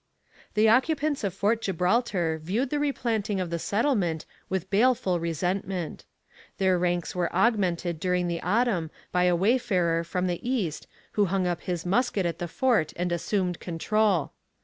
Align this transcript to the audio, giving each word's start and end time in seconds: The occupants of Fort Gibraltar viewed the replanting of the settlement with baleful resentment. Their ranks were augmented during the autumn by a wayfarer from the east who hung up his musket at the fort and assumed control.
The 0.55 0.67
occupants 0.67 1.23
of 1.23 1.31
Fort 1.31 1.61
Gibraltar 1.61 2.39
viewed 2.41 2.71
the 2.71 2.79
replanting 2.79 3.39
of 3.39 3.51
the 3.51 3.59
settlement 3.59 4.25
with 4.49 4.71
baleful 4.71 5.19
resentment. 5.19 6.05
Their 6.57 6.79
ranks 6.79 7.13
were 7.13 7.31
augmented 7.31 7.99
during 7.99 8.27
the 8.27 8.41
autumn 8.41 8.89
by 9.11 9.25
a 9.25 9.35
wayfarer 9.35 10.03
from 10.03 10.25
the 10.25 10.39
east 10.41 10.87
who 11.11 11.25
hung 11.25 11.45
up 11.45 11.61
his 11.61 11.85
musket 11.85 12.25
at 12.25 12.39
the 12.39 12.47
fort 12.47 12.93
and 12.95 13.11
assumed 13.11 13.59
control. 13.59 14.33